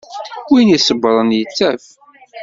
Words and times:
Win 0.51 0.73
iṣebbren, 0.77 1.29
yettaf. 1.37 1.85